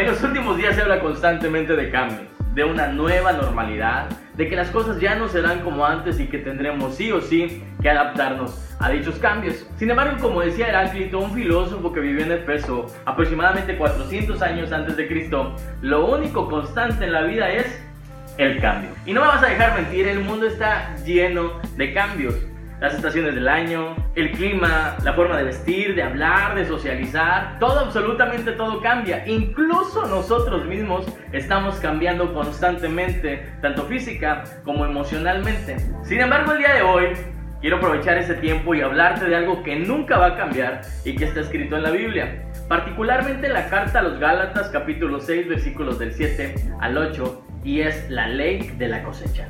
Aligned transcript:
En 0.00 0.06
los 0.06 0.22
últimos 0.22 0.56
días 0.56 0.76
se 0.76 0.80
habla 0.80 0.98
constantemente 1.00 1.76
de 1.76 1.90
cambios, 1.90 2.22
de 2.54 2.64
una 2.64 2.86
nueva 2.86 3.34
normalidad, 3.34 4.08
de 4.34 4.48
que 4.48 4.56
las 4.56 4.70
cosas 4.70 4.98
ya 4.98 5.14
no 5.14 5.28
serán 5.28 5.60
como 5.60 5.84
antes 5.84 6.18
y 6.18 6.26
que 6.26 6.38
tendremos 6.38 6.94
sí 6.94 7.12
o 7.12 7.20
sí 7.20 7.62
que 7.82 7.90
adaptarnos 7.90 8.74
a 8.80 8.88
dichos 8.88 9.16
cambios. 9.16 9.66
Sin 9.76 9.90
embargo, 9.90 10.16
como 10.18 10.40
decía 10.40 10.68
Heráclito, 10.68 11.18
un 11.18 11.34
filósofo 11.34 11.92
que 11.92 12.00
vivió 12.00 12.24
en 12.24 12.32
Efeso 12.32 12.86
aproximadamente 13.04 13.76
400 13.76 14.40
años 14.40 14.72
antes 14.72 14.96
de 14.96 15.06
Cristo, 15.06 15.54
lo 15.82 16.06
único 16.06 16.48
constante 16.48 17.04
en 17.04 17.12
la 17.12 17.20
vida 17.24 17.50
es 17.50 17.84
el 18.38 18.58
cambio. 18.58 18.92
Y 19.04 19.12
no 19.12 19.20
me 19.20 19.26
vas 19.26 19.42
a 19.42 19.48
dejar 19.48 19.74
mentir, 19.74 20.08
el 20.08 20.20
mundo 20.20 20.46
está 20.46 20.96
lleno 21.04 21.60
de 21.76 21.92
cambios 21.92 22.36
las 22.80 22.94
estaciones 22.94 23.34
del 23.34 23.46
año, 23.46 23.94
el 24.14 24.32
clima, 24.32 24.96
la 25.04 25.12
forma 25.12 25.36
de 25.36 25.44
vestir, 25.44 25.94
de 25.94 26.02
hablar, 26.02 26.54
de 26.54 26.64
socializar, 26.64 27.58
todo, 27.58 27.80
absolutamente 27.80 28.52
todo 28.52 28.80
cambia. 28.80 29.26
Incluso 29.26 30.06
nosotros 30.06 30.64
mismos 30.64 31.06
estamos 31.32 31.76
cambiando 31.76 32.32
constantemente, 32.32 33.52
tanto 33.60 33.84
física 33.84 34.44
como 34.64 34.86
emocionalmente. 34.86 35.76
Sin 36.02 36.20
embargo, 36.20 36.52
el 36.52 36.58
día 36.58 36.74
de 36.74 36.82
hoy 36.82 37.08
quiero 37.60 37.76
aprovechar 37.76 38.16
ese 38.16 38.34
tiempo 38.34 38.74
y 38.74 38.80
hablarte 38.80 39.26
de 39.26 39.36
algo 39.36 39.62
que 39.62 39.76
nunca 39.76 40.16
va 40.16 40.28
a 40.28 40.36
cambiar 40.36 40.80
y 41.04 41.16
que 41.16 41.26
está 41.26 41.40
escrito 41.40 41.76
en 41.76 41.82
la 41.82 41.90
Biblia. 41.90 42.44
Particularmente 42.66 43.46
en 43.46 43.52
la 43.52 43.68
carta 43.68 43.98
a 43.98 44.02
los 44.02 44.18
Gálatas 44.18 44.70
capítulo 44.70 45.20
6 45.20 45.48
versículos 45.48 45.98
del 45.98 46.14
7 46.14 46.54
al 46.80 46.96
8 46.96 47.44
y 47.62 47.80
es 47.80 48.08
la 48.08 48.26
ley 48.28 48.72
de 48.78 48.88
la 48.88 49.02
cosecha. 49.02 49.48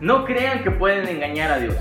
No 0.00 0.24
crean 0.24 0.62
que 0.62 0.70
pueden 0.70 1.08
engañar 1.08 1.50
a 1.50 1.58
Dios. 1.58 1.76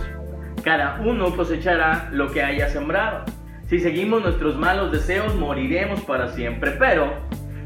Cada 0.64 1.02
uno 1.02 1.36
cosechará 1.36 2.10
lo 2.12 2.32
que 2.32 2.42
haya 2.42 2.70
sembrado. 2.70 3.26
Si 3.68 3.80
seguimos 3.80 4.22
nuestros 4.22 4.56
malos 4.56 4.92
deseos, 4.92 5.36
moriremos 5.36 6.02
para 6.02 6.30
siempre, 6.30 6.72
pero 6.72 7.14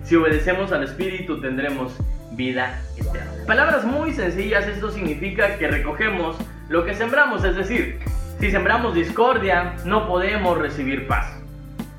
si 0.04 0.16
obedecemos 0.16 0.72
al 0.72 0.84
Espíritu 0.84 1.40
tendremos 1.40 1.96
vida 2.32 2.82
eterna. 2.96 3.32
Palabras 3.46 3.86
muy 3.86 4.14
sencillas, 4.14 4.68
esto 4.68 4.90
significa 4.90 5.58
que 5.58 5.68
recogemos 5.68 6.38
lo 6.70 6.86
que 6.86 6.94
sembramos, 6.94 7.44
es 7.44 7.56
decir, 7.56 8.00
si 8.40 8.52
sembramos 8.52 8.96
discordia, 8.96 9.76
no 9.86 10.08
podemos 10.08 10.58
recibir 10.58 11.08
paz. 11.08 11.38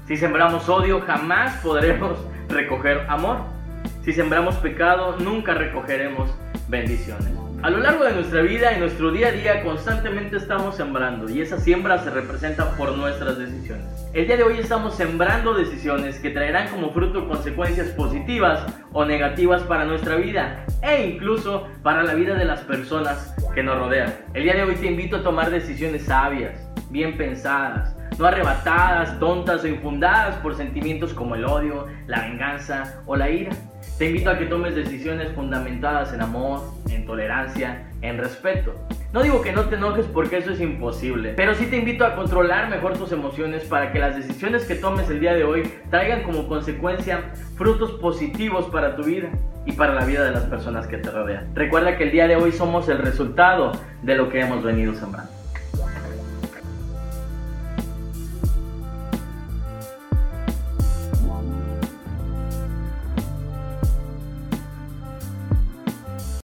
Si 0.07 0.17
sembramos 0.17 0.69
odio, 0.69 1.01
jamás 1.01 1.55
podremos 1.63 2.19
recoger 2.49 3.05
amor. 3.09 3.39
Si 4.05 4.13
sembramos 4.13 4.57
pecado, 4.57 5.17
nunca 5.19 5.55
recogeremos 5.55 6.31
bendiciones. 6.69 7.48
A 7.61 7.71
lo 7.71 7.79
largo 7.79 8.05
de 8.05 8.13
nuestra 8.13 8.43
vida 8.43 8.73
y 8.73 8.79
nuestro 8.79 9.11
día 9.11 9.29
a 9.29 9.33
día 9.33 9.65
constantemente 9.65 10.37
estamos 10.37 10.77
sembrando 10.77 11.29
y 11.29 11.41
esa 11.41 11.59
siembra 11.59 11.99
se 11.99 12.09
representa 12.11 12.77
por 12.77 12.97
nuestras 12.97 13.37
decisiones. 13.37 13.85
El 14.15 14.29
día 14.29 14.37
de 14.37 14.45
hoy 14.45 14.59
estamos 14.61 14.95
sembrando 14.95 15.55
decisiones 15.55 16.21
que 16.21 16.31
traerán 16.31 16.69
como 16.69 16.93
fruto 16.93 17.27
consecuencias 17.27 17.89
positivas 17.89 18.65
o 18.93 19.05
negativas 19.05 19.63
para 19.65 19.85
nuestra 19.85 20.15
vida 20.15 20.65
e 20.83 21.05
incluso 21.09 21.67
para 21.83 22.05
la 22.05 22.15
vida 22.15 22.37
de 22.37 22.45
las 22.45 22.61
personas 22.61 23.35
que 23.53 23.65
nos 23.65 23.77
rodean. 23.77 24.15
El 24.35 24.45
día 24.45 24.55
de 24.55 24.63
hoy 24.63 24.77
te 24.77 24.87
invito 24.87 25.17
a 25.17 25.25
tomar 25.25 25.51
decisiones 25.51 26.05
sabias, 26.05 26.65
bien 26.91 27.17
pensadas, 27.17 27.98
no 28.19 28.27
arrebatadas, 28.27 29.19
tontas 29.19 29.63
o 29.65 29.69
infundadas 29.69 30.37
por 30.37 30.57
sentimientos 30.57 31.15
como 31.15 31.35
el 31.35 31.45
odio, 31.45 31.87
la 32.07 32.23
venganza 32.23 33.03
o 33.07 33.17
la 33.17 33.31
ira. 33.31 33.53
Te 33.97 34.07
invito 34.07 34.31
a 34.31 34.39
que 34.39 34.47
tomes 34.47 34.75
decisiones 34.75 35.33
fundamentadas 35.33 36.13
en 36.13 36.23
amor, 36.23 36.63
en 36.89 37.07
tolerancia, 37.07 37.89
en 38.03 38.19
respeto. 38.19 38.75
No 39.13 39.23
digo 39.23 39.41
que 39.41 39.53
no 39.53 39.65
te 39.65 39.77
enojes 39.77 40.07
porque 40.07 40.37
eso 40.37 40.53
es 40.53 40.61
imposible, 40.61 41.33
pero 41.35 41.55
sí 41.55 41.67
te 41.67 41.77
invito 41.77 42.05
a 42.05 42.15
controlar 42.15 42.69
mejor 42.69 42.99
tus 42.99 43.11
emociones 43.13 43.65
para 43.65 43.91
que 43.91 43.99
las 43.99 44.17
decisiones 44.17 44.65
que 44.65 44.75
tomes 44.75 45.09
el 45.11 45.21
día 45.21 45.35
de 45.35 45.45
hoy 45.45 45.73
traigan 45.91 46.23
como 46.23 46.47
consecuencia 46.47 47.33
frutos 47.57 47.93
positivos 47.93 48.67
para 48.67 48.97
tu 48.97 49.05
vida 49.05 49.31
y 49.65 49.73
para 49.73 49.95
la 49.95 50.05
vida 50.05 50.25
de 50.25 50.33
las 50.33 50.45
personas 50.45 50.87
que 50.87 50.99
te 50.99 51.11
rodean. 51.11 51.55
Recuerda 51.55 51.97
que 51.97 52.05
el 52.05 52.13
día 52.13 52.29
de 52.29 52.37
hoy 52.37 52.53
somos 52.53 52.89
el 52.89 52.99
resultado 52.99 53.73
de 54.03 54.15
lo 54.15 54.29
que 54.29 54.41
hemos 54.41 54.63
venido 54.63 54.95
sembrando. 54.95 55.38